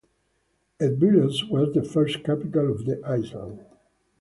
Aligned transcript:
Evdilos 0.79 1.47
was 1.47 1.75
the 1.75 1.83
first 1.83 2.23
capital 2.23 2.71
of 2.71 2.85
the 2.85 2.99
island. 3.05 3.63